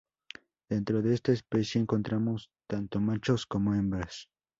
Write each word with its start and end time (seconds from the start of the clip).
Dentro 0.67 1.03
de 1.03 1.13
esta 1.13 1.31
especie 1.31 1.79
encontramos 1.79 2.49
tanto 2.65 2.99
machos 2.99 3.45
como 3.45 3.75
hembras. 3.75 4.27